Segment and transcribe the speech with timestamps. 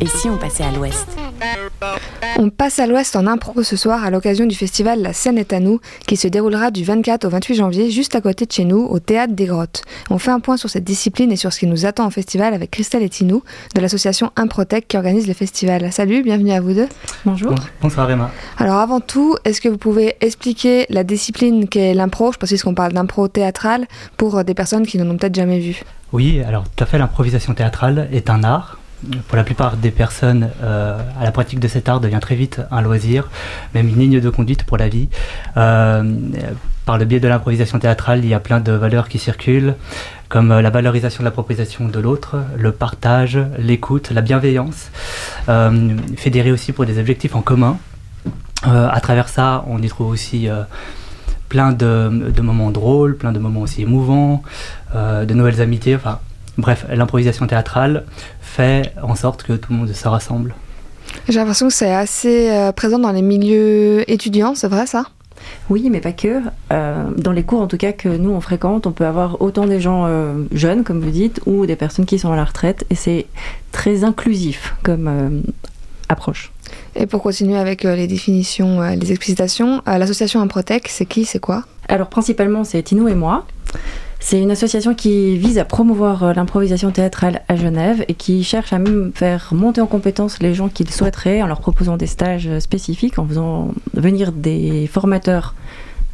[0.00, 1.06] Et si on passait à l'ouest
[2.38, 5.54] On passe à l'ouest en impro ce soir à l'occasion du festival La scène est
[5.54, 8.64] à nous qui se déroulera du 24 au 28 janvier juste à côté de chez
[8.64, 9.82] nous au théâtre des Grottes.
[10.10, 12.52] On fait un point sur cette discipline et sur ce qui nous attend au festival
[12.52, 13.42] avec Christelle et Tinou
[13.74, 15.90] de l'association Improtech qui organise le festival.
[15.92, 16.88] Salut, bienvenue à vous deux.
[17.24, 17.54] Bonjour.
[17.80, 18.30] Bonsoir Emma.
[18.58, 22.32] Alors avant tout, est-ce que vous pouvez expliquer la discipline qu'est l'impro?
[22.32, 23.86] Je précise qu'on parle d'impro théâtrale
[24.18, 25.82] pour des personnes qui n'en ont peut-être jamais vu.
[26.12, 28.78] Oui, alors tout à fait, l'improvisation théâtrale est un art
[29.28, 32.60] pour la plupart des personnes, euh, à la pratique de cet art devient très vite
[32.70, 33.28] un loisir,
[33.74, 35.08] même une ligne de conduite pour la vie.
[35.56, 36.02] Euh,
[36.84, 39.74] par le biais de l'improvisation théâtrale, il y a plein de valeurs qui circulent,
[40.28, 44.90] comme euh, la valorisation de la proposition de l'autre, le partage, l'écoute, la bienveillance,
[46.16, 47.78] fédérer aussi pour des objectifs en commun.
[48.64, 50.48] à travers ça, on y trouve aussi
[51.48, 54.42] plein de, de, moments drôles, plein de moments aussi émouvants,
[54.94, 55.94] de nouvelles amitiés.
[55.94, 56.18] Enfin,
[56.58, 58.04] bref, l'improvisation théâtrale
[58.40, 60.54] fait en sorte que tout le monde se rassemble.
[61.28, 65.06] J'ai l'impression que c'est assez euh, présent dans les milieux étudiants, c'est vrai ça?
[65.70, 66.40] Oui, mais pas que.
[66.72, 69.66] Euh, dans les cours, en tout cas, que nous, on fréquente, on peut avoir autant
[69.66, 72.84] des gens euh, jeunes, comme vous dites, ou des personnes qui sont à la retraite,
[72.90, 73.26] et c'est
[73.72, 75.42] très inclusif comme
[76.08, 76.52] approche.
[76.96, 81.64] Et pour continuer avec les définitions, les explicitations, l'association Improtec, c'est qui, c'est quoi?
[81.88, 83.46] Alors, principalement, c'est Tino et moi.
[84.18, 88.72] C'est une association qui vise à promouvoir euh, l'improvisation théâtrale à Genève et qui cherche
[88.72, 92.06] à même faire monter en compétence les gens qui le souhaiteraient en leur proposant des
[92.06, 95.54] stages spécifiques, en faisant venir des formateurs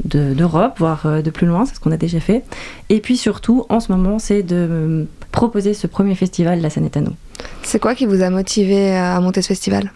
[0.04, 2.42] d'Europe, voire euh, de plus loin, c'est ce qu'on a déjà fait.
[2.88, 6.84] Et puis surtout, en ce moment, c'est de euh, proposer ce premier festival, La Scène
[6.84, 7.14] est à nous.
[7.62, 9.92] C'est quoi qui vous a motivé à monter ce festival?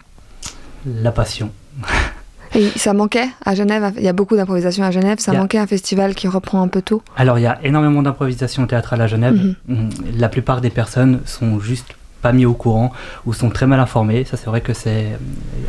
[0.85, 1.51] La passion.
[2.55, 5.67] Et ça manquait à Genève, il y a beaucoup d'improvisation à Genève, ça manquait un
[5.67, 9.33] festival qui reprend un peu tout Alors il y a énormément d'improvisation théâtrale à Genève.
[9.33, 9.55] Mhm.
[9.67, 9.89] Mhm.
[10.17, 12.91] La plupart des personnes sont juste pas mis au courant
[13.25, 14.25] ou sont très mal informées.
[14.25, 15.17] Ça, c'est vrai que c'est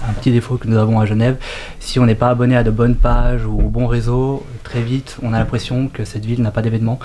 [0.08, 1.36] un petit défaut que nous avons à Genève.
[1.78, 5.16] Si on n'est pas abonné à de bonnes pages ou au bon réseau, très vite,
[5.22, 6.98] on a l'impression que cette ville n'a pas d'événements.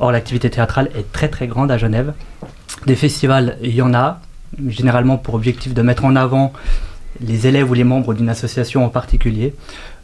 [0.00, 2.14] Or, l'activité théâtrale est très très grande à Genève.
[2.86, 4.20] Des festivals, il y en a,
[4.68, 6.52] généralement pour objectif de mettre en avant
[7.20, 9.54] les élèves ou les membres d'une association en particulier.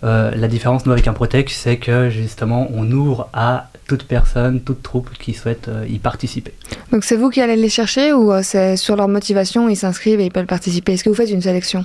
[0.04, 4.60] Euh, la différence nous avec un Protec, c'est que justement on ouvre à toute personne,
[4.60, 6.52] toute troupe qui souhaite euh, y participer.
[6.90, 10.20] Donc c'est vous qui allez les chercher ou euh, c'est sur leur motivation, ils s'inscrivent
[10.20, 10.94] et ils peuvent participer?
[10.94, 11.84] Est-ce que vous faites une sélection?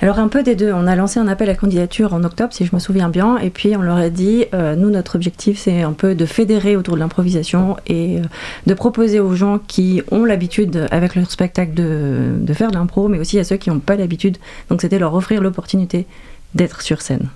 [0.00, 0.72] Alors un peu des deux.
[0.72, 3.50] On a lancé un appel à candidature en octobre, si je me souviens bien, et
[3.50, 7.00] puis on leur a dit, nous notre objectif c'est un peu de fédérer autour de
[7.00, 8.18] l'improvisation et
[8.66, 13.08] de proposer aux gens qui ont l'habitude avec leur spectacle de, de faire de l'impro,
[13.08, 14.38] mais aussi à ceux qui n'ont pas l'habitude.
[14.68, 16.06] Donc c'était leur offrir l'opportunité
[16.54, 17.28] d'être sur scène.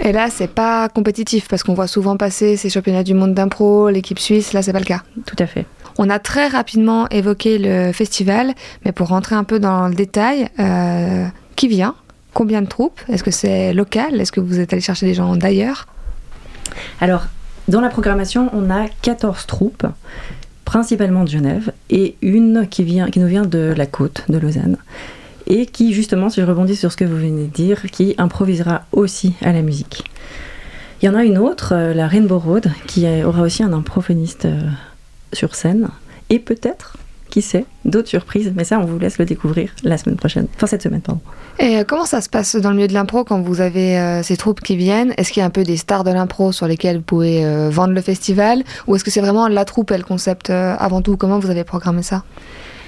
[0.00, 3.88] Et là, c'est pas compétitif parce qu'on voit souvent passer ces championnats du monde d'impro,
[3.88, 4.52] l'équipe suisse.
[4.52, 5.02] Là, c'est pas le cas.
[5.24, 5.66] Tout à fait.
[5.98, 8.54] On a très rapidement évoqué le festival,
[8.84, 11.94] mais pour rentrer un peu dans le détail, euh, qui vient?
[12.34, 13.00] Combien de troupes?
[13.08, 14.20] Est-ce que c'est local?
[14.20, 15.86] Est-ce que vous êtes allé chercher des gens d'ailleurs?
[17.00, 17.24] Alors,
[17.68, 19.86] dans la programmation, on a 14 troupes,
[20.66, 24.76] principalement de Genève, et une qui, vient, qui nous vient de la côte, de Lausanne
[25.46, 28.82] et qui justement, si je rebondis sur ce que vous venez de dire, qui improvisera
[28.92, 30.04] aussi à la musique.
[31.02, 34.46] Il y en a une autre, euh, la Rainbow Road, qui aura aussi un improphoniste
[34.46, 34.62] euh,
[35.32, 35.88] sur scène,
[36.30, 36.96] et peut-être,
[37.28, 40.66] qui sait, d'autres surprises, mais ça on vous laisse le découvrir la semaine prochaine, enfin
[40.66, 41.20] cette semaine pardon.
[41.58, 44.36] Et euh, comment ça se passe dans le milieu de l'impro quand vous avez ces
[44.36, 45.12] troupes qui viennent?
[45.18, 47.92] Est-ce qu'il y a un peu des stars de l'impro sur lesquelles vous pouvez vendre
[47.92, 48.62] le festival?
[48.86, 51.16] Ou est-ce que c'est vraiment la troupe et le concept avant tout?
[51.16, 52.24] Comment vous avez programmé ça?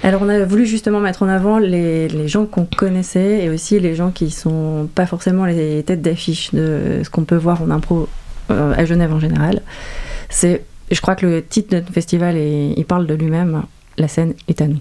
[0.03, 3.95] Alors on a voulu justement mettre en avant les, gens qu'on connaissait et aussi les
[3.95, 8.07] gens qui sont pas forcément les têtes d'affiche de ce qu'on peut voir en impro
[8.49, 9.61] euh, à Genève en général.
[10.29, 13.63] C'est, je crois que le titre de notre festival, il parle de lui-même
[13.99, 14.79] la scène est à nous.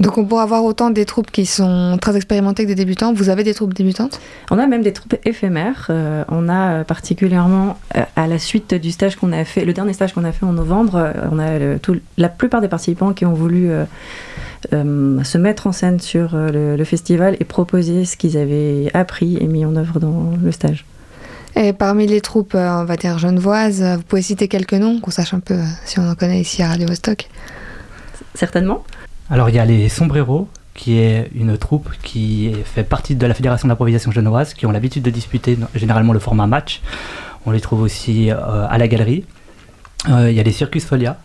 [0.00, 3.12] Donc on pourra avoir autant des troupes qui sont très expérimentées que des débutants.
[3.12, 4.20] Vous avez des troupes débutantes?
[4.50, 5.86] On a même des troupes éphémères.
[5.90, 7.78] Euh, on a euh, particulièrement,
[8.16, 10.52] à la suite du stage qu'on a fait, le dernier stage qu'on a fait en
[10.52, 13.70] novembre, on a tout, la plupart des participants qui ont voulu
[14.72, 19.36] euh, se mettre en scène sur euh, le, festival et proposer ce qu'ils avaient appris
[19.40, 20.84] et mis en œuvre dans le stage.
[21.56, 25.10] Et parmi les troupes, euh, on va dire genevoises, vous pouvez citer quelques noms, qu'on
[25.10, 27.28] sache un peu si on en connaît ici à Radio Vostok
[28.34, 28.84] Certainement.
[29.30, 33.34] Alors il y a les Sombreros, qui est une troupe qui fait partie de la
[33.34, 36.82] Fédération d'improvisation genevoise, qui ont l'habitude de disputer généralement le format match.
[37.46, 39.24] On les trouve aussi à la galerie.
[40.08, 41.18] il y a les Circus Folia,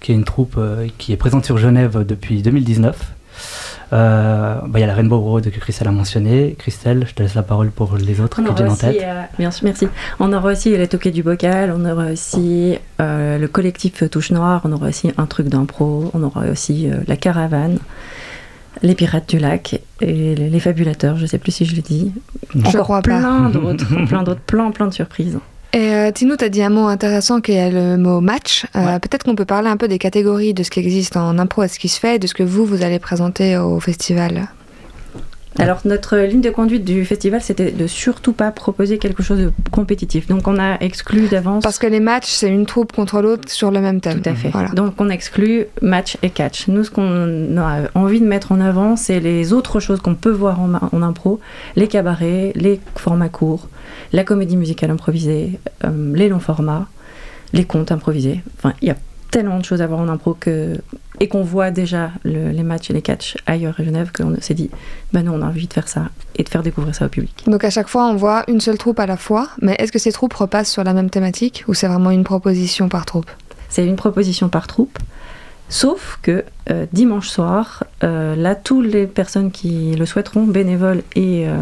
[0.00, 2.96] qui est une troupe euh, qui est présente sur Genève depuis 2019.
[3.92, 6.56] Euh, bah, il y a la Rainbow Road que Christelle a mentionné.
[6.58, 8.96] Christelle, je te laisse la parole pour les autres on qui en tête.
[9.02, 9.88] Euh, merci.
[10.18, 14.72] On aura aussi les Toquets du Bocal, on aura aussi le collectif Touche Noire, on
[14.72, 17.78] aura aussi un truc d'impro, on aura aussi la caravane.
[18.82, 22.12] Les Pirates du Lac et les Fabulateurs, je ne sais plus si je dit.
[22.54, 25.38] Je Encore crois plein d'autres, plein d'autres, plein, plein de surprises.
[25.74, 28.66] Et euh, Tinou, tu as dit un mot intéressant qui est le mot match.
[28.76, 28.98] Euh, Ouais.
[29.00, 31.68] Peut-être qu'on peut parler un peu des catégories, de ce qui existe en impro et
[31.68, 34.48] ce qui se fait, et de ce que vous, vous allez présenter au festival.
[35.58, 39.52] Alors notre ligne de conduite du festival, c'était de surtout pas proposer quelque chose de
[39.70, 40.26] compétitif.
[40.28, 41.62] Donc on a exclu d'avance.
[41.62, 44.22] Parce que les matchs, c'est une troupe contre l'autre sur le même thème.
[44.22, 44.50] Tout à fait.
[44.50, 44.68] Voilà.
[44.70, 46.68] Donc on exclut match et catch.
[46.68, 50.30] Nous, ce qu'on a envie de mettre en avant, c'est les autres choses qu'on peut
[50.30, 51.40] voir en impro,
[51.76, 53.68] les cabarets, les formats courts,
[54.12, 56.86] la comédie musicale improvisée, euh, les longs formats,
[57.52, 58.40] les contes improvisés.
[58.58, 58.96] Enfin, il y a
[59.32, 60.76] tellement de choses à voir en impro que
[61.20, 64.54] et qu'on voit déjà le- les matchs et les catchs ailleurs à Genève qu'on s'est
[64.54, 64.70] dit,
[65.12, 67.42] bah non, on a envie de faire ça et de faire découvrir ça au public.
[67.46, 69.48] Donc à chaque fois, on voit une seule troupe à la fois.
[69.60, 72.88] Mais est-ce que ces troupes repassent sur la même thématique ou c'est vraiment une proposition
[72.88, 73.30] par troupe?
[73.68, 74.98] C'est une proposition par troupe.
[75.68, 81.48] Sauf que euh, dimanche soir, euh, là, toutes les personnes qui le souhaiteront, bénévoles et,
[81.48, 81.56] euh,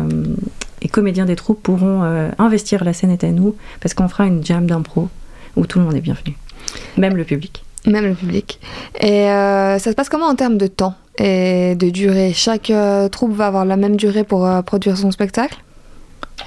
[0.83, 2.03] et comédiens des troupes, pourront
[2.39, 5.09] investir la scène est à nous, parce qu'on fera une jam d'impro
[5.57, 6.37] où tout le monde est bienvenu,
[6.97, 7.65] même le public.
[7.87, 8.61] Même le public.
[9.01, 12.33] Et euh, ça se passe comment en termes de temps et de durée?
[12.35, 15.57] Chaque euh, troupe va avoir la même durée pour euh, produire son spectacle?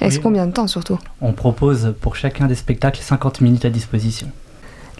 [0.00, 0.22] Et c'est Oui.
[0.22, 0.98] combien de temps surtout?
[1.20, 4.28] On propose pour chacun des spectacles 50 minutes à disposition.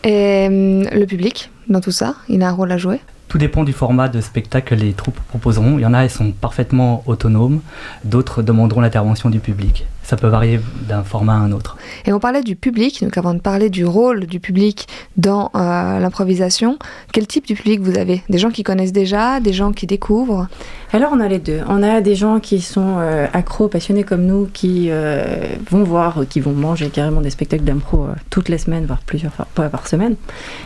[0.04, 3.00] Et hum, le public, dans tout ça, il a un rôle à jouer?
[3.28, 5.78] Tout dépend du format de spectacle que les troupes proposeront.
[5.78, 7.60] Il y en a, elles sont parfaitement autonomes.
[8.04, 9.86] D'autres demanderont l'intervention du public.
[10.04, 11.76] Ça peut varier d'un format à un autre.
[12.04, 14.86] Et on parlait du public, donc avant de parler du rôle du public
[15.16, 16.78] dans euh, l'improvisation,
[17.12, 18.22] quel type de public vous avez?
[18.28, 20.46] Des gens qui connaissent déjà, des gens qui découvrent?
[20.92, 21.60] Alors on a les deux.
[21.68, 25.24] On a des gens qui sont euh, accros, passionnés comme nous, qui euh,
[25.68, 29.32] vont voir, qui vont manger carrément des spectacles d'impro euh, toutes les semaines, voire plusieurs
[29.32, 30.14] fois par semaine.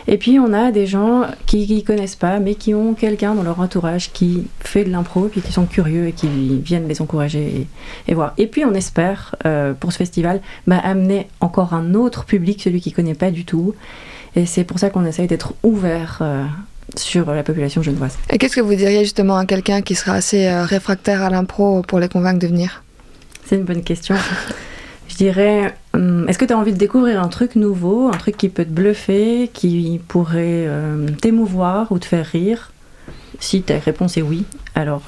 [0.07, 3.43] Et puis on a des gens qui ne connaissent pas, mais qui ont quelqu'un dans
[3.43, 6.27] leur entourage qui fait de l'impro, puis qui sont curieux et qui
[6.59, 7.67] viennent les encourager
[8.07, 8.33] et, et voir.
[8.37, 12.81] Et puis on espère, euh, pour ce festival, bah, amener encore un autre public, celui
[12.81, 13.75] qui ne connaît pas du tout.
[14.35, 16.45] Et c'est pour ça qu'on essaye d'être ouvert euh,
[16.95, 18.17] sur la population genevoise.
[18.31, 21.81] Et qu'est-ce que vous diriez justement à quelqu'un qui sera assez euh, réfractaire à l'impro
[21.81, 22.83] pour les convaincre de venir?
[23.45, 24.15] C'est une bonne question.
[25.07, 28.37] Je dirais, hum, est-ce que tu as envie de découvrir un truc nouveau, un truc
[28.37, 30.67] qui peut te bluffer, qui pourrait
[31.19, 32.71] t'émouvoir ou te faire rire?
[33.39, 35.03] Si ta réponse est oui, alors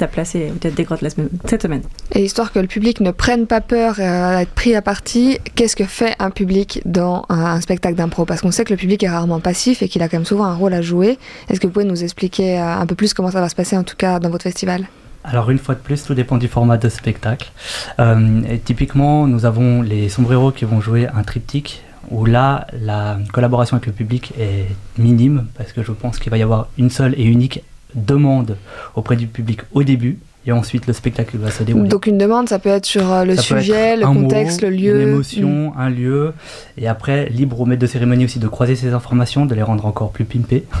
[0.00, 1.82] ta place est peut-être des grottes la semaine- cette semaine.
[2.12, 5.38] Et histoire que le public ne prenne pas peur euh, à être pris à partie,
[5.54, 8.24] qu'est-ce que fait un public dans un, un spectacle d'impro?
[8.24, 10.44] Parce qu'on sait que le public est rarement passif et qu'il a quand même souvent
[10.44, 11.18] un rôle à jouer.
[11.48, 13.76] Est-ce que vous pouvez nous expliquer euh, un peu plus comment ça va se passer
[13.76, 14.86] en tout cas dans votre festival?
[15.22, 17.52] Alors une fois de plus, tout dépend du format de spectacle.
[17.98, 23.18] Euh, et typiquement, nous avons les sombreros qui vont jouer un triptyque où là, la
[23.32, 24.66] collaboration avec le public est
[24.96, 27.62] minime parce que je pense qu'il va y avoir une seule et unique
[27.94, 28.56] demande
[28.94, 31.88] auprès du public au début et ensuite le spectacle va se dérouler.
[31.88, 34.70] Donc une demande, ça peut être sur euh, le Ça sujet, le mot, contexte, le
[34.70, 35.02] lieu.
[35.02, 36.32] Une émotion, un lieu.
[36.78, 39.84] Et après, libre au maître de cérémonie aussi de croiser ces informations, de les rendre
[39.86, 40.64] encore plus pimpées.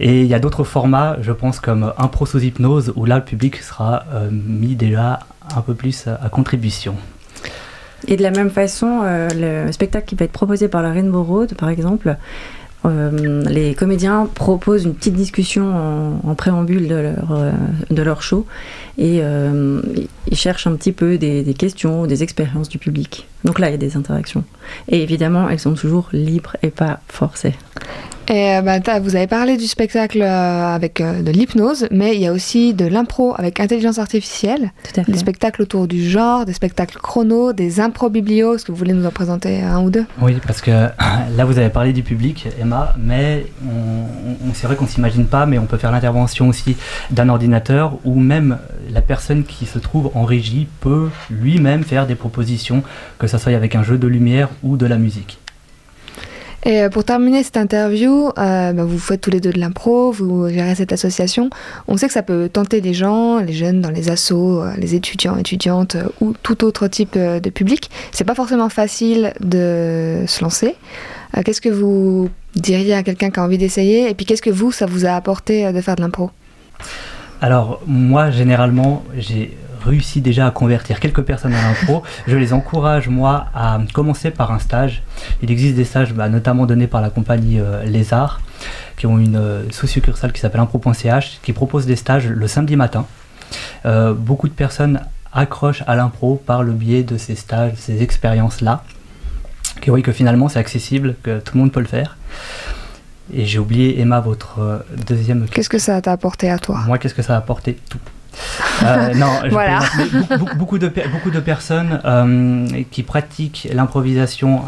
[0.00, 3.24] Et il y a d'autres formats, je pense, comme impro sous hypnose, où là, le
[3.24, 5.20] public sera euh, mis déjà
[5.54, 6.96] un peu plus à contribution.
[8.08, 9.28] Et de la même façon, euh,
[9.66, 12.16] le spectacle qui va être proposé par la Rainbow Road, par exemple,
[12.84, 17.52] euh, les comédiens proposent une petite discussion en, préambule de leur, euh,
[17.90, 18.46] de leur show
[18.98, 19.80] et euh,
[20.30, 23.28] ils cherchent un petit peu des, des questions des expériences du public.
[23.44, 24.44] Donc là, il y a des interactions.
[24.88, 27.54] Et évidemment, elles sont toujours libres et pas forcées.
[28.28, 32.20] Et euh, bah, vous avez parlé du spectacle euh, avec euh, de l'hypnose, mais il
[32.22, 35.10] y a aussi de l'impro avec intelligence artificielle, Tout à fait.
[35.10, 38.54] des spectacles autour du genre, des spectacles chrono, des impro-biblios.
[38.54, 40.06] Est-ce que vous voulez nous en présenter un ou deux?
[40.20, 40.70] Oui, parce que
[41.36, 43.70] là, vous avez parlé du public, Emma, mais on,
[44.48, 46.76] on- c'est vrai qu'on s'imagine pas, mais on peut faire l'intervention aussi
[47.10, 48.58] d'un ordinateur ou même
[48.90, 52.84] la personne qui se trouve en régie peut lui-même faire des propositions,
[53.18, 55.38] que ce soit avec un jeu de lumière ou de la musique.
[56.64, 60.12] Et euh, pour terminer cette interview, euh, bah, vous faites tous les deux de l'impro,
[60.12, 61.50] vous gérez cette association.
[61.88, 64.94] On sait que ça peut tenter les gens, les jeunes dans les assos, euh, les
[64.94, 67.90] étudiants, étudiantes ou tout autre type de public.
[68.12, 70.76] C'est pas forcément facile de se lancer.
[71.36, 74.08] Euh, qu'est-ce que vous diriez à quelqu'un qui a envie d'essayer?
[74.08, 76.30] Et puis qu'est-ce que vous, ça vous a apporté de faire de l'impro?
[77.40, 82.02] Alors, moi, généralement, j'ai réussi déjà à convertir quelques personnes à l'impro.
[82.26, 85.02] Je les encourage, moi, à commencer par un stage.
[85.42, 88.40] Il existe des stages, bah, notamment donnés par la compagnie euh, Les Arts,
[88.96, 93.06] qui ont une euh, sous-succursale qui s'appelle impro.ch, qui propose des stages le samedi matin.
[93.84, 95.00] Euh, beaucoup de personnes
[95.32, 98.84] accrochent à l'impro par le biais de ces stages, ces expériences-là,
[99.80, 102.16] qui voient que finalement c'est accessible, que tout le monde peut le faire.
[103.32, 106.80] Et j'ai oublié, Emma, votre euh, deuxième Qu'est-ce que ça t'a apporté à toi?
[106.86, 107.78] Moi, qu'est-ce que ça a apporté?
[107.88, 107.98] Tout.
[108.82, 109.78] Euh, non, je Voilà.
[109.78, 114.62] plaisante, mais beaucoup, de, beaucoup de personnes euh, qui pratiquent l'improvisation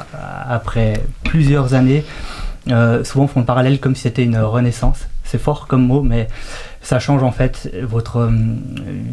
[0.48, 2.04] après plusieurs années,
[2.70, 5.06] euh, souvent font le parallèle comme si c'était une renaissance.
[5.24, 6.28] C'est fort comme mot, mais
[6.80, 8.30] ça change en fait votre euh,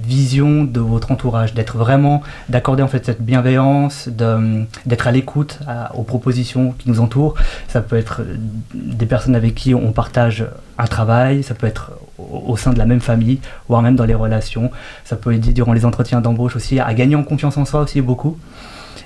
[0.03, 5.59] vision de votre entourage, d'être vraiment, d'accorder en fait cette bienveillance, d'être à l'écoute
[5.93, 7.35] aux propositions qui nous entourent.
[7.67, 8.35] Ça peut être euh,
[8.73, 10.45] des personnes avec qui on partage
[10.77, 11.91] un travail, ça peut être
[12.31, 14.71] au, sein de la même famille, voire même dans les relations.
[15.03, 18.01] Ça peut aider durant les entretiens d'embauche aussi à gagner en confiance en soi aussi
[18.01, 18.37] beaucoup.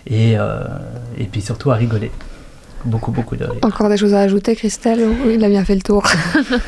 [0.08, 0.64] Et, euh,
[1.18, 2.12] et puis surtout à rigoler.
[2.86, 3.60] Beaucoup, beaucoup de rire.
[3.64, 6.04] Encore des choses à ajouter, Christelle Oui, il a bien fait le tour?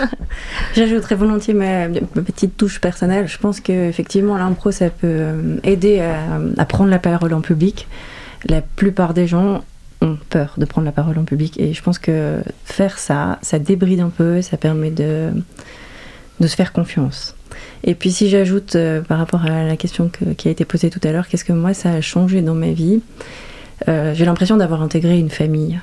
[0.76, 3.28] J'ajouterais volontiers ma, ma petite touche personnelle.
[3.28, 7.88] Je pense qu'effectivement, l'impro, ça peut euh, aider à, à prendre la parole en public.
[8.50, 9.62] La plupart des gens
[10.02, 11.60] ont peur de prendre la parole en public.
[11.60, 15.32] Et je pense que faire ça, ça débride un peu, ça permet de,
[16.40, 17.36] de se faire confiance.
[17.84, 20.90] Et puis si j'ajoute euh, par rapport à la question que- qui a été posée
[20.90, 23.02] tout à l'heure, qu'est-ce que moi ça a changé dans ma vie
[23.88, 25.80] Euh, J'ai l'impression d'avoir intégré une famille.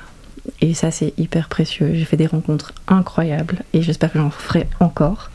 [0.61, 1.91] Et ça, c'est hyper précieux.
[1.93, 5.31] J'ai fait des rencontres incroyables et j'espère que j'en ferai encore.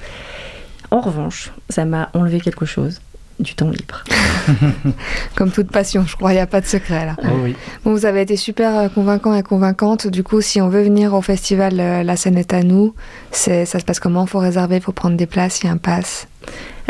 [0.90, 3.00] En revanche, ça m'a enlevé quelque chose,
[3.40, 4.04] du temps libre.
[5.34, 7.16] Comme toute passion, je crois, il n'y a pas de secret là.
[7.22, 7.56] Oh oui.
[7.84, 10.06] Bon, vous avez été super euh, convaincant et convaincante.
[10.06, 12.94] Du coup, si on veut venir au festival euh, La scène est à nous,
[13.30, 14.26] c'est- ça se passe comment?
[14.26, 16.26] Faut réserver, faut prendre des places, il y a un pass.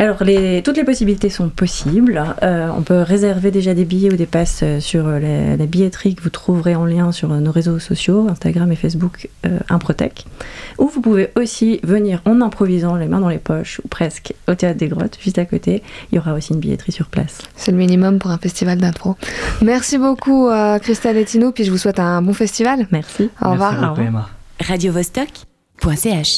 [0.00, 2.24] Alors, les, toutes les possibilités sont possibles.
[2.42, 5.66] Euh, on peut réserver déjà des billets ou des passes euh, sur euh, la, la
[5.66, 10.24] billetterie que vous trouverez en lien sur nos réseaux sociaux, Instagram et Facebook euh, Improtech.
[10.78, 14.54] Ou vous pouvez aussi venir en improvisant les mains dans les poches, ou presque, au
[14.54, 15.82] Théâtre des Grottes, juste à côté.
[16.10, 17.40] Il y aura aussi une billetterie sur place.
[17.54, 19.16] C'est le minimum pour un festival d'impro.
[19.60, 22.86] Merci beaucoup, euh, Christelle et Tino, puis je vous souhaite un bon festival.
[22.90, 23.28] Merci.
[23.44, 23.72] Au revoir.
[23.72, 24.30] Merci beaucoup, Emma.
[24.66, 26.28] radiovostok.ch